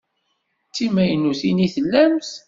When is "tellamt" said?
1.73-2.31